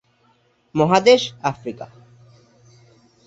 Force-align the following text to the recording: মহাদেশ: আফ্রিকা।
মহাদেশ: 0.75 1.21
আফ্রিকা। 1.43 1.87